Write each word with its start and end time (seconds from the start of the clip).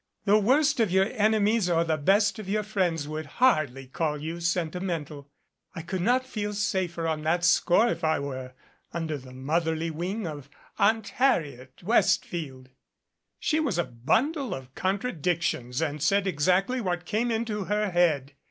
"The 0.25 0.39
worst 0.39 0.79
of 0.79 0.89
your 0.89 1.11
enemies 1.11 1.69
or 1.69 1.83
the 1.83 1.95
best 1.95 2.39
of 2.39 2.49
your 2.49 2.63
friends 2.63 3.07
would 3.07 3.27
hardly 3.37 3.85
call 3.85 4.19
you 4.19 4.39
sentimental. 4.39 5.29
I 5.75 5.83
could 5.83 6.01
not 6.01 6.25
feel 6.25 6.53
safer 6.53 7.07
on 7.07 7.21
that 7.21 7.45
score 7.45 7.87
if 7.87 8.03
I 8.03 8.17
were 8.17 8.53
under 8.91 9.15
the 9.15 9.31
motherly 9.31 9.91
wing 9.91 10.25
of 10.25 10.49
Aunt 10.79 11.09
Harriett 11.09 11.83
Westfield!" 11.83 12.69
She 13.39 13.59
was 13.59 13.77
a 13.77 13.83
bundle 13.83 14.55
of 14.55 14.73
contradictions 14.73 15.83
and 15.83 16.01
said 16.01 16.25
exactly 16.25 16.81
what 16.81 17.05
came 17.05 17.29
into 17.29 17.65
her 17.65 17.91
head. 17.91 18.33